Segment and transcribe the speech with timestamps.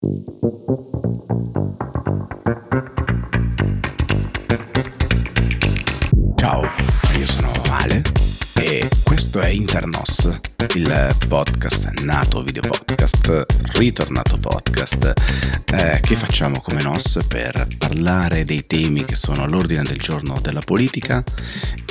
[0.00, 0.16] Ciao,
[7.18, 8.00] io sono Ale
[8.54, 10.40] e questo è Internos,
[10.74, 13.44] il podcast nato video podcast,
[13.74, 15.12] ritornato podcast
[15.66, 20.62] eh, che facciamo come NOS per parlare dei temi che sono all'ordine del giorno della
[20.62, 21.22] politica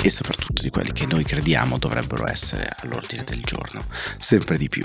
[0.02, 3.84] e soprattutto di quelli che noi crediamo dovrebbero essere all'ordine del giorno,
[4.18, 4.84] sempre di più.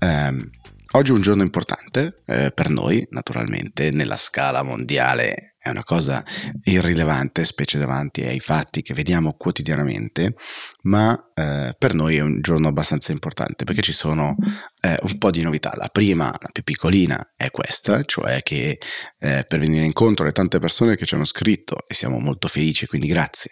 [0.00, 5.82] Eh, Oggi è un giorno importante eh, per noi, naturalmente, nella scala mondiale è una
[5.82, 6.24] cosa
[6.62, 10.34] irrilevante, specie davanti ai fatti che vediamo quotidianamente,
[10.82, 14.36] ma eh, per noi è un giorno abbastanza importante perché ci sono
[14.80, 15.72] eh, un po' di novità.
[15.74, 18.78] La prima, la più piccolina, è questa, cioè che
[19.18, 22.86] eh, per venire incontro alle tante persone che ci hanno scritto e siamo molto felici,
[22.86, 23.50] quindi grazie,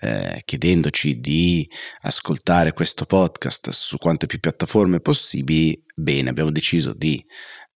[0.00, 1.68] eh, chiedendoci di
[2.02, 7.22] ascoltare questo podcast su quante più piattaforme possibili, bene, abbiamo deciso di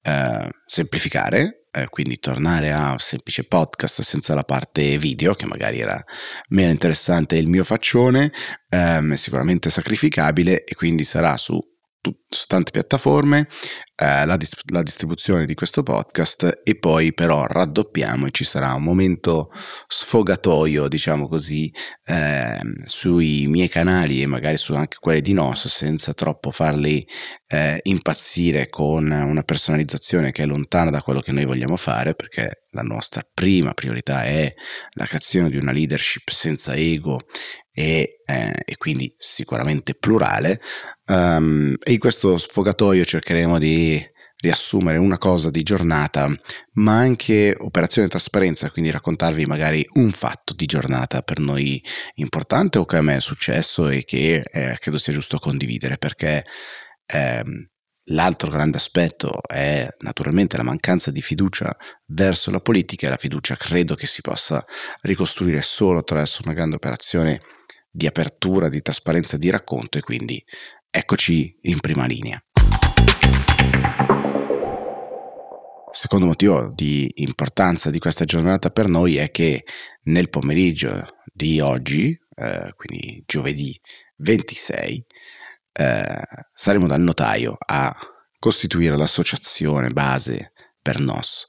[0.00, 5.80] eh, semplificare eh, quindi tornare a un semplice podcast senza la parte video, che magari
[5.80, 6.02] era
[6.48, 8.32] meno interessante il mio faccione,
[8.68, 11.60] ehm, sicuramente sacrificabile e quindi sarà su
[12.28, 13.48] su tante piattaforme
[13.96, 18.74] eh, la, dis- la, distribuzione di questo podcast e poi però raddoppiamo e ci sarà
[18.74, 19.50] un momento
[19.86, 21.72] sfogatoio diciamo così
[22.04, 27.06] eh, sui miei canali e magari su anche quelli di NOS senza troppo farli
[27.46, 32.64] eh, impazzire con una personalizzazione che è lontana da quello che noi vogliamo fare perché
[32.70, 34.52] la nostra prima priorità è
[34.94, 37.20] la creazione di una leadership senza ego
[37.74, 40.60] e, eh, e quindi sicuramente plurale.
[41.06, 44.00] Um, e in questo sfogatoio cercheremo di
[44.38, 46.28] riassumere una cosa di giornata,
[46.74, 51.82] ma anche operazione trasparenza, quindi raccontarvi magari un fatto di giornata per noi
[52.14, 56.44] importante o che a me è successo e che eh, credo sia giusto condividere, perché
[57.06, 57.68] ehm,
[58.08, 61.74] L'altro grande aspetto è naturalmente la mancanza di fiducia
[62.08, 64.62] verso la politica e la fiducia credo che si possa
[65.00, 67.40] ricostruire solo attraverso una grande operazione
[67.94, 70.44] di apertura, di trasparenza, di racconto e quindi
[70.90, 72.42] eccoci in prima linea.
[75.92, 79.64] Secondo motivo di importanza di questa giornata per noi è che
[80.06, 83.80] nel pomeriggio di oggi, eh, quindi giovedì
[84.16, 85.06] 26,
[85.72, 86.22] eh,
[86.52, 87.96] saremo dal notaio a
[88.40, 91.46] costituire l'associazione base per NOS.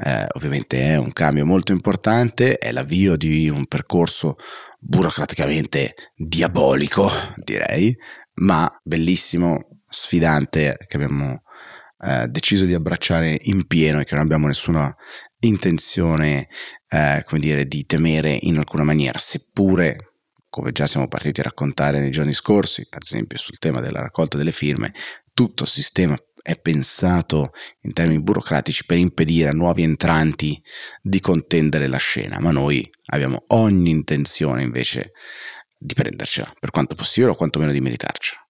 [0.00, 4.36] Eh, ovviamente è un cambio molto importante, è l'avvio di un percorso
[4.78, 7.96] burocraticamente diabolico, direi,
[8.34, 11.42] ma bellissimo, sfidante, che abbiamo
[12.00, 14.94] eh, deciso di abbracciare in pieno e che non abbiamo nessuna
[15.40, 16.48] intenzione,
[16.88, 20.12] eh, come dire, di temere in alcuna maniera, seppure
[20.48, 24.36] come già siamo partiti a raccontare nei giorni scorsi, ad esempio sul tema della raccolta
[24.36, 24.94] delle firme,
[25.34, 26.16] tutto il sistema
[26.48, 30.58] è pensato in termini burocratici per impedire a nuovi entranti
[31.02, 35.12] di contendere la scena, ma noi abbiamo ogni intenzione invece
[35.78, 38.46] di prendercela, per quanto possibile o quantomeno di meritarcela.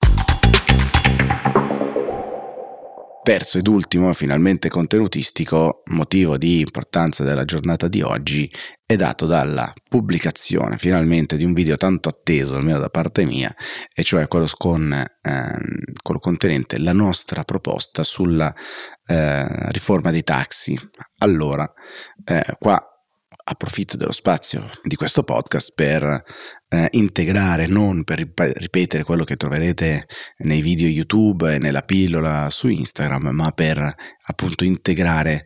[3.25, 8.48] Terzo ed ultimo, finalmente contenutistico, motivo di importanza della giornata di oggi
[8.91, 13.54] è dato dalla pubblicazione finalmente di un video tanto atteso, almeno da parte mia,
[13.93, 15.59] e cioè quello, con, ehm,
[16.03, 18.50] quello contenente la nostra proposta sulla
[19.04, 20.75] eh, riforma dei taxi.
[21.19, 21.71] Allora,
[22.25, 22.82] eh, qua
[23.50, 26.25] approfitto dello spazio di questo podcast per
[26.69, 30.06] eh, integrare, non per ripetere quello che troverete
[30.38, 33.94] nei video YouTube e nella pillola su Instagram, ma per
[34.28, 35.44] appunto integrare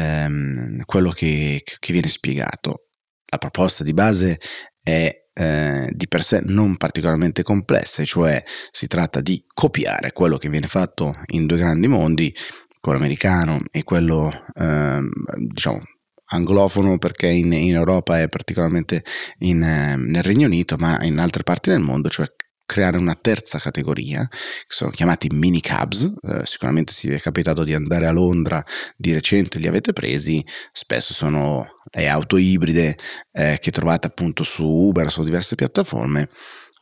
[0.00, 2.86] ehm, quello che, che, viene spiegato.
[3.26, 4.38] La proposta di base
[4.82, 10.48] è eh, di per sé non particolarmente complessa, cioè si tratta di copiare quello che
[10.48, 12.34] viene fatto in due grandi mondi,
[12.80, 15.10] quello americano e quello ehm,
[15.48, 15.82] diciamo
[16.32, 19.04] anglofono perché in, in Europa è particolarmente
[19.38, 22.26] in, nel Regno Unito, ma in altre parti del mondo, cioè
[22.70, 24.38] creare una terza categoria, che
[24.68, 28.64] sono chiamati mini cabs, eh, sicuramente si è capitato di andare a Londra
[28.96, 32.96] di recente, li avete presi, spesso sono le auto ibride
[33.32, 36.28] eh, che trovate appunto su Uber, su diverse piattaforme,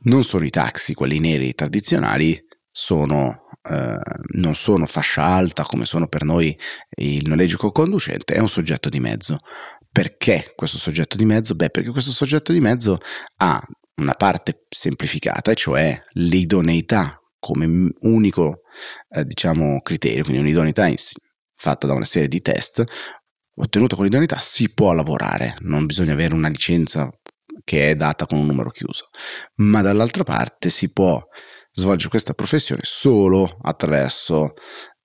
[0.01, 2.39] non sono i taxi, quelli neri tradizionali,
[2.71, 3.97] sono, eh,
[4.35, 6.57] non sono fascia alta come sono per noi
[6.97, 9.41] il noleggio co-conducente, è un soggetto di mezzo.
[9.91, 11.55] Perché questo soggetto di mezzo?
[11.55, 12.99] Beh, perché questo soggetto di mezzo
[13.39, 13.59] ha
[13.99, 18.63] una parte semplificata, cioè l'idoneità come unico
[19.11, 20.89] eh, diciamo, criterio, quindi un'idoneità
[21.55, 22.85] fatta da una serie di test,
[23.57, 27.11] ottenuta con l'idoneità si può lavorare, non bisogna avere una licenza
[27.65, 29.09] che è data con un numero chiuso,
[29.57, 31.21] ma dall'altra parte si può
[31.73, 34.55] svolgere questa professione solo attraverso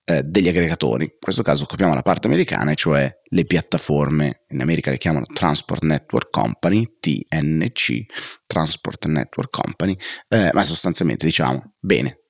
[0.04, 1.04] eh, degli aggregatori.
[1.04, 5.82] In questo caso copiamo la parte americana, cioè le piattaforme, in America le chiamano Transport
[5.82, 8.04] Network Company, TNC,
[8.46, 9.96] Transport Network Company,
[10.28, 12.20] eh, ma sostanzialmente diciamo, bene,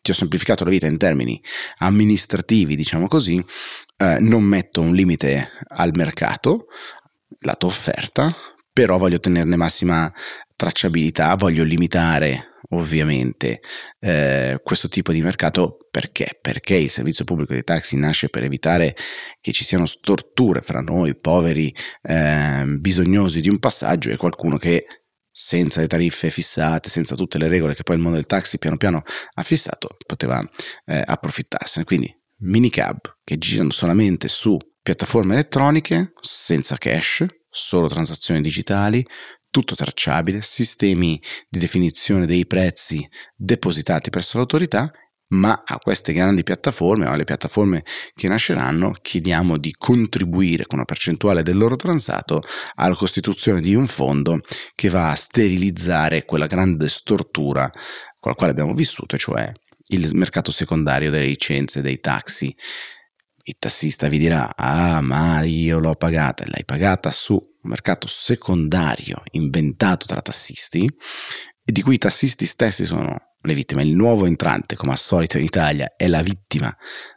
[0.00, 1.40] ti ho semplificato la vita in termini
[1.78, 3.44] amministrativi, diciamo così,
[3.96, 6.66] eh, non metto un limite al mercato,
[7.40, 8.34] la tua offerta,
[8.78, 10.08] però voglio ottenerne massima
[10.54, 13.58] tracciabilità, voglio limitare ovviamente
[13.98, 16.38] eh, questo tipo di mercato perché?
[16.40, 18.94] Perché il servizio pubblico dei taxi nasce per evitare
[19.40, 24.86] che ci siano storture fra noi poveri eh, bisognosi di un passaggio e qualcuno che
[25.28, 28.76] senza le tariffe fissate, senza tutte le regole che poi il mondo del taxi piano
[28.76, 29.02] piano
[29.34, 30.40] ha fissato, poteva
[30.84, 31.84] eh, approfittarsene.
[31.84, 37.26] Quindi minicab che girano solamente su piattaforme elettroniche, senza cash,
[37.58, 39.04] solo transazioni digitali,
[39.50, 44.90] tutto tracciabile, sistemi di definizione dei prezzi depositati presso l'autorità,
[45.30, 47.84] ma a queste grandi piattaforme o alle piattaforme
[48.14, 52.42] che nasceranno chiediamo di contribuire con una percentuale del loro transato
[52.76, 54.40] alla costituzione di un fondo
[54.74, 57.70] che va a sterilizzare quella grande stortura
[58.18, 59.52] con la quale abbiamo vissuto, cioè
[59.88, 62.54] il mercato secondario delle licenze dei taxi
[63.48, 69.22] il tassista vi dirà, ah ma io l'ho pagata, l'hai pagata su un mercato secondario
[69.32, 70.84] inventato tra tassisti
[71.64, 73.82] e di cui i tassisti stessi sono le vittime.
[73.82, 76.74] Il nuovo entrante, come al solito in Italia, è la vittima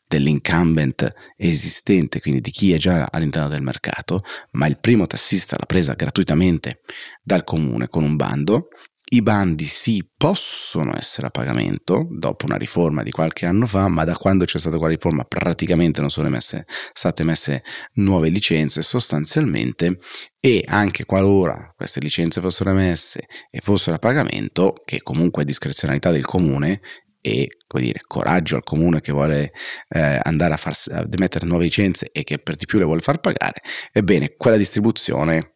[0.07, 5.66] dell'incumbent esistente, quindi di chi è già all'interno del mercato, ma il primo tassista l'ha
[5.66, 6.81] presa gratuitamente
[7.22, 8.69] dal comune con un bando
[9.13, 14.06] i bandi sì possono essere a pagamento dopo una riforma di qualche anno fa, ma
[14.06, 17.63] da quando c'è stata quella riforma praticamente non sono emesse, state emesse
[17.96, 20.00] nuove licenze sostanzialmente
[20.40, 26.12] e anche qualora queste licenze fossero emesse e fossero a pagamento, che comunque è discrezionalità
[26.12, 26.80] del comune
[27.19, 29.52] e come dire, coraggio al comune che vuole
[29.90, 33.02] eh, andare a, farsi, a emettere nuove licenze e che per di più le vuole
[33.02, 33.62] far pagare,
[33.92, 35.56] ebbene quella distribuzione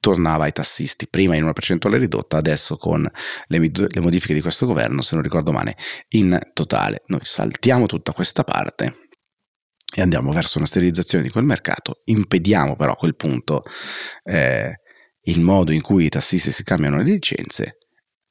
[0.00, 3.08] tornava ai tassisti, prima in una percentuale ridotta, adesso con
[3.46, 5.76] le, le, modifiche di questo governo, se non ricordo male,
[6.10, 7.02] in totale.
[7.06, 8.94] Noi saltiamo tutta questa parte
[9.94, 13.62] e andiamo verso una sterilizzazione di quel mercato, impediamo però a quel punto
[14.22, 14.80] eh,
[15.22, 17.78] il modo in cui i tassisti si cambiano le licenze,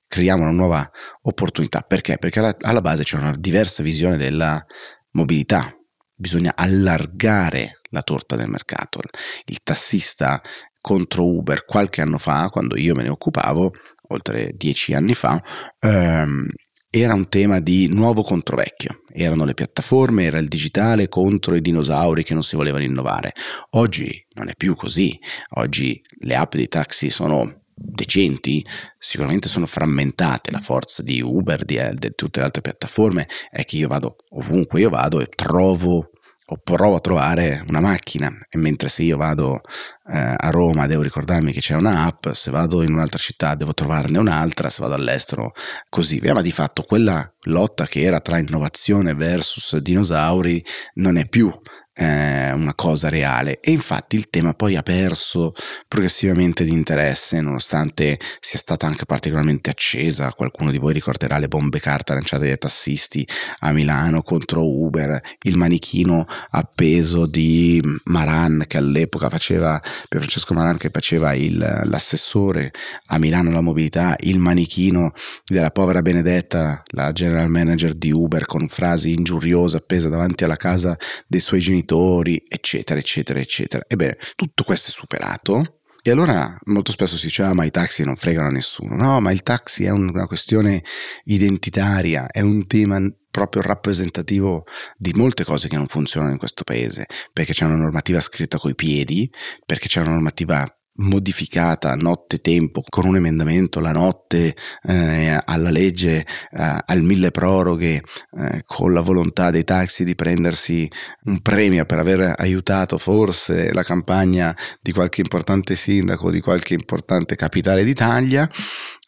[0.08, 0.90] creiamo una nuova
[1.24, 1.82] opportunità.
[1.82, 2.18] Perché?
[2.18, 4.64] Perché alla, alla base c'è una diversa visione della
[5.12, 5.72] mobilità,
[6.16, 9.00] bisogna allargare la torta del mercato.
[9.46, 10.42] Il tassista
[10.88, 13.74] contro Uber qualche anno fa, quando io me ne occupavo,
[14.08, 15.44] oltre dieci anni fa,
[15.82, 16.48] ehm,
[16.90, 19.02] era un tema di nuovo contro vecchio.
[19.12, 23.34] Erano le piattaforme, era il digitale contro i dinosauri che non si volevano innovare.
[23.72, 25.20] Oggi non è più così.
[25.56, 28.66] Oggi le app dei taxi sono decenti,
[28.98, 30.52] sicuramente sono frammentate.
[30.52, 34.80] La forza di Uber, di, di tutte le altre piattaforme, è che io vado ovunque
[34.80, 36.12] io vado e trovo
[36.50, 39.62] o provo a trovare una macchina e mentre se io vado
[40.10, 44.18] eh, a Roma devo ricordarmi che c'è un'app, se vado in un'altra città devo trovarne
[44.18, 45.52] un'altra, se vado all'estero
[45.90, 50.64] così via, ma di fatto quella lotta che era tra innovazione versus dinosauri
[50.96, 51.52] non è più
[51.98, 53.60] eh, una cosa reale.
[53.60, 55.54] E infatti il tema poi ha perso
[55.88, 60.32] progressivamente di interesse nonostante sia stata anche particolarmente accesa.
[60.34, 63.28] Qualcuno di voi ricorderà le bombe carta lanciate dai tassisti
[63.60, 70.78] a Milano contro Uber il manichino appeso di Maran che all'epoca faceva per Francesco Maran
[70.78, 72.72] che faceva il, l'assessore
[73.08, 75.14] a Milano alla mobilità il manichino
[75.46, 80.96] della povera Benedetta la general manager di Uber con frasi ingiuriose appesa davanti alla casa
[81.28, 83.84] dei suoi genitori genitori, eccetera, eccetera, eccetera.
[83.88, 85.80] Ebbene, tutto questo è superato.
[86.04, 88.96] E allora molto spesso si dice, ah, ma i taxi non fregano a nessuno.
[88.96, 90.84] No, ma il taxi è una questione
[91.24, 94.64] identitaria, è un tema proprio rappresentativo
[94.98, 98.74] di molte cose che non funzionano in questo paese, perché c'è una normativa scritta coi
[98.74, 99.30] piedi,
[99.66, 100.66] perché c'è una normativa
[100.98, 108.02] modificata notte tempo con un emendamento la notte eh, alla legge eh, al mille proroghe
[108.32, 110.90] eh, con la volontà dei taxi di prendersi
[111.26, 117.36] un premio per aver aiutato forse la campagna di qualche importante sindaco di qualche importante
[117.36, 118.50] capitale d'Italia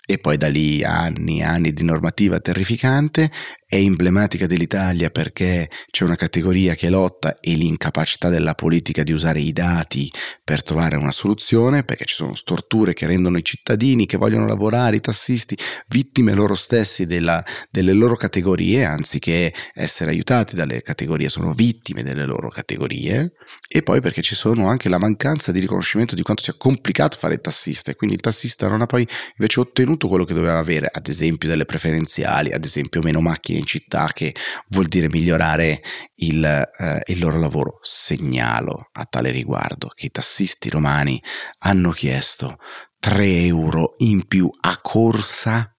[0.10, 3.30] e poi da lì anni e anni di normativa terrificante
[3.70, 9.42] è emblematica dell'Italia perché c'è una categoria che lotta e l'incapacità della politica di usare
[9.42, 10.12] i dati
[10.44, 14.96] per trovare una soluzione, perché ci sono storture che rendono i cittadini che vogliono lavorare,
[14.96, 15.56] i tassisti,
[15.90, 22.26] vittime loro stessi della, delle loro categorie, anziché essere aiutati dalle categorie, sono vittime delle
[22.26, 23.34] loro categorie,
[23.68, 27.36] e poi perché ci sono anche la mancanza di riconoscimento di quanto sia complicato fare
[27.36, 29.08] il tassista, e quindi il tassista non ha poi
[29.38, 33.66] invece ottenuto quello che doveva avere, ad esempio delle preferenziali, ad esempio meno macchine in
[33.66, 34.34] città che
[34.70, 35.82] vuol dire migliorare
[36.16, 37.80] il, eh, il loro lavoro.
[37.82, 41.22] Segnalo a tale riguardo che i tassisti romani
[41.60, 42.58] hanno chiesto
[43.00, 45.74] 3 euro in più a corsa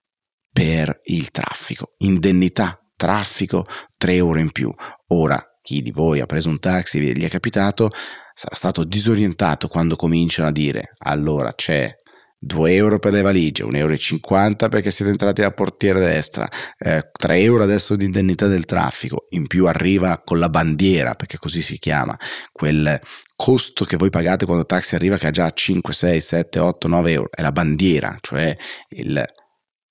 [0.53, 4.73] per il traffico, indennità traffico 3 euro in più.
[5.09, 7.91] Ora, chi di voi ha preso un taxi e gli è capitato,
[8.35, 12.00] sarà stato disorientato quando cominciano a dire allora c'è
[12.43, 17.39] 2 euro per le valigie, 1,50 euro perché siete entrati a portiere destra, eh, 3
[17.39, 21.79] euro adesso di indennità del traffico, in più arriva con la bandiera, perché così si
[21.79, 22.17] chiama,
[22.51, 22.99] quel
[23.37, 26.89] costo che voi pagate quando il taxi arriva che ha già 5, 6, 7, 8,
[26.89, 28.57] 9 euro, è la bandiera, cioè
[28.89, 29.23] il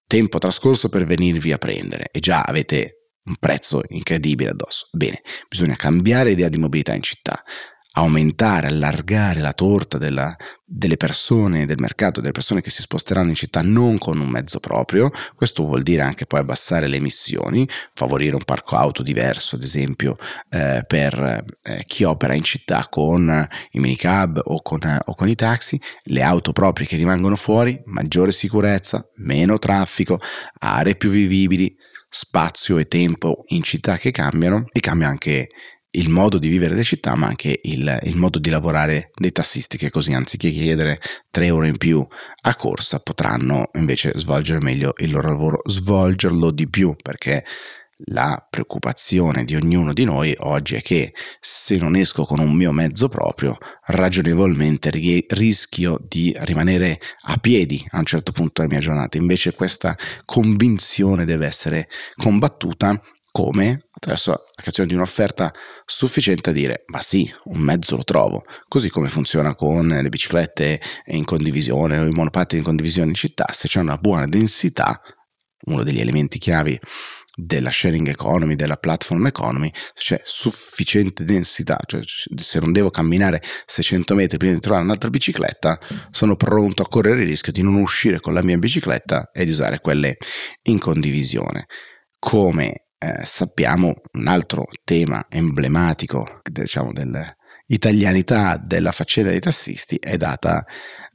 [0.08, 4.88] tempo trascorso per venirvi a prendere e già avete un prezzo incredibile addosso.
[4.92, 7.44] Bene, bisogna cambiare idea di mobilità in città,
[7.94, 13.36] aumentare, allargare la torta della, delle persone, del mercato, delle persone che si sposteranno in
[13.36, 18.36] città non con un mezzo proprio, questo vuol dire anche poi abbassare le emissioni, favorire
[18.36, 20.18] un parco auto diverso, ad esempio
[20.50, 25.36] eh, per eh, chi opera in città con i minicab o con, o con i
[25.36, 30.20] taxi, le auto proprie che rimangono fuori, maggiore sicurezza, meno traffico,
[30.60, 31.76] aree più vivibili,
[32.08, 34.66] spazio e tempo in città che cambiano.
[34.72, 35.50] E cambia anche
[35.92, 39.78] il modo di vivere le città, ma anche il, il, modo di lavorare dei tassisti,
[39.78, 41.00] che così anziché chiedere
[41.32, 42.06] 3 euro in più
[42.42, 47.44] a corsa, potranno invece svolgere meglio il loro lavoro, svolgerlo di più, perché
[48.06, 52.72] la preoccupazione di ognuno di noi oggi è che se non esco con un mio
[52.72, 54.90] mezzo proprio, ragionevolmente
[55.30, 59.18] rischio di rimanere a piedi a un certo punto della mia giornata.
[59.18, 63.89] Invece questa convinzione deve essere combattuta come?
[64.00, 65.54] Attraverso la creazione di un'offerta
[65.86, 70.80] sufficiente a dire ma sì, un mezzo lo trovo, così come funziona con le biciclette
[71.08, 75.02] in condivisione o i monopattini in condivisione in città, se c'è una buona densità,
[75.66, 76.80] uno degli elementi chiavi
[77.36, 83.42] della sharing economy, della platform economy, se c'è sufficiente densità, cioè se non devo camminare
[83.66, 85.78] 600 metri prima di trovare un'altra bicicletta,
[86.12, 89.52] sono pronto a correre il rischio di non uscire con la mia bicicletta e di
[89.52, 90.18] usare quelle
[90.64, 91.66] in condivisione.
[92.18, 100.66] Come eh, sappiamo un altro tema emblematico diciamo, dell'italianità della faccenda dei tassisti è data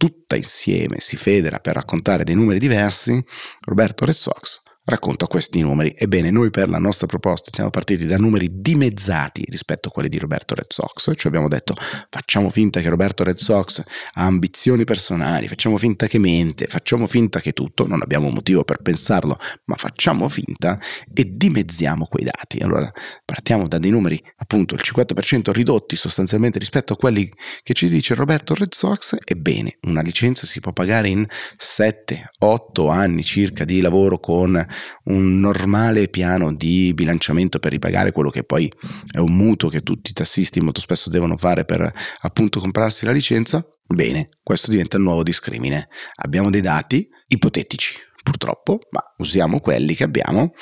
[0.06, 3.24] tutta insieme si federa per raccontare dei numeri diversi,
[3.62, 5.94] Roberto Red Sox racconta questi numeri.
[5.98, 10.20] Ebbene, noi per la nostra proposta siamo partiti da numeri dimezzati rispetto a quelli di
[10.20, 11.75] Roberto Red Sox, cioè abbiamo detto
[12.10, 17.39] facciamo finta che Roberto Red Sox ha ambizioni personali, facciamo finta che mente, facciamo finta
[17.39, 20.80] che tutto, non abbiamo motivo per pensarlo, ma facciamo finta
[21.13, 22.60] e dimezziamo quei dati.
[22.60, 22.92] Allora
[23.24, 27.30] partiamo da dei numeri, appunto il 50% ridotti sostanzialmente rispetto a quelli
[27.63, 31.25] che ci dice Roberto Red Sox, ebbene, una licenza si può pagare in
[31.58, 34.63] 7-8 anni circa di lavoro con
[35.05, 38.72] un normale piano di bilanciamento per ripagare quello che poi
[39.12, 41.91] è un mutuo che tutti i tassisti molto spesso devono fare per
[42.22, 45.88] appunto comprarsi la licenza, bene, questo diventa il nuovo discrimine.
[46.15, 50.53] Abbiamo dei dati ipotetici, purtroppo, ma usiamo quelli che abbiamo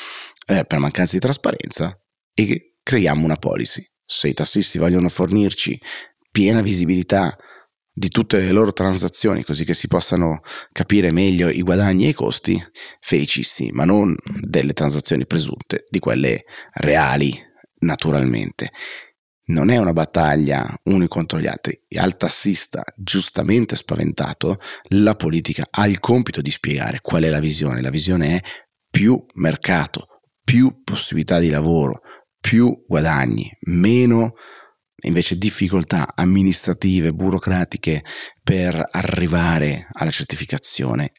[0.48, 1.98] eh, per mancanza di trasparenza
[2.34, 3.84] e creiamo una policy.
[4.06, 5.80] Se i tassisti vogliono fornirci
[6.32, 7.38] piena visibilità
[7.94, 12.14] di tutte le loro transazioni così che si possano capire meglio i guadagni e i
[12.14, 12.62] costi,
[13.00, 17.40] felicissimi, ma non delle transazioni presunte, di quelle reali
[17.80, 18.72] naturalmente.
[19.46, 21.78] Non è una battaglia uni contro gli altri.
[21.98, 24.58] Al tassista, giustamente spaventato,
[24.90, 27.82] la politica ha il compito di spiegare qual è la visione.
[27.82, 28.42] La visione è
[28.90, 30.08] più mercato,
[30.44, 32.02] più possibilità di lavoro,
[32.40, 34.34] più guadagni, meno
[35.08, 38.04] invece difficoltà amministrative, burocratiche
[38.44, 41.12] per arrivare alla certificazione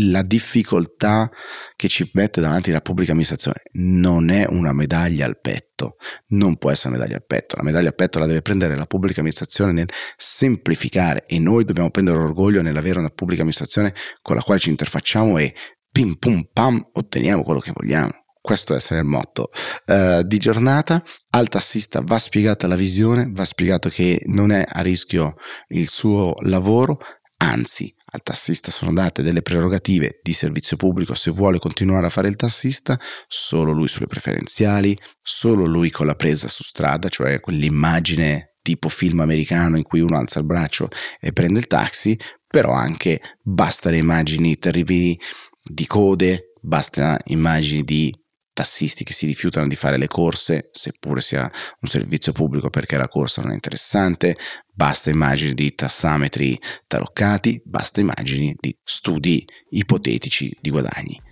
[0.00, 1.30] la difficoltà
[1.74, 5.96] che ci mette davanti la pubblica amministrazione non è una medaglia al petto,
[6.28, 8.86] non può essere una medaglia al petto, la medaglia al petto la deve prendere la
[8.86, 14.42] pubblica amministrazione nel semplificare e noi dobbiamo prendere orgoglio nell'avere una pubblica amministrazione con la
[14.42, 15.54] quale ci interfacciamo e
[15.90, 18.27] pim pum pam otteniamo quello che vogliamo.
[18.40, 19.50] Questo deve essere il motto
[19.86, 21.02] uh, di giornata.
[21.30, 25.34] Al tassista va spiegata la visione, va spiegato che non è a rischio
[25.68, 26.98] il suo lavoro,
[27.38, 32.28] anzi al tassista sono date delle prerogative di servizio pubblico se vuole continuare a fare
[32.28, 38.56] il tassista, solo lui sulle preferenziali, solo lui con la presa su strada, cioè quell'immagine
[38.62, 40.88] tipo film americano in cui uno alza il braccio
[41.20, 45.18] e prende il taxi, però anche basta le immagini terribili
[45.62, 48.14] di code, basta immagini di
[48.58, 51.48] tassisti che si rifiutano di fare le corse, seppure sia
[51.80, 54.36] un servizio pubblico perché la corsa non è interessante,
[54.74, 61.22] basta immagini di tassametri taroccati, basta immagini di studi ipotetici di guadagni.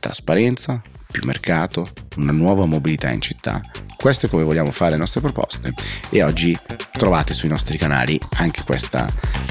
[0.00, 3.60] Trasparenza, più mercato, una nuova mobilità in città.
[3.96, 5.72] Questo è come vogliamo fare le nostre proposte
[6.10, 6.58] e oggi
[6.90, 9.08] trovate sui nostri canali anche questa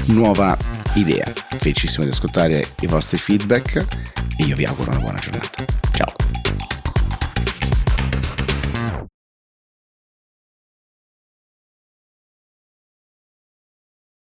[0.08, 0.54] nuova
[0.96, 1.32] idea.
[1.56, 3.86] Felicissimo di ascoltare i vostri feedback
[4.36, 5.64] e io vi auguro una buona giornata.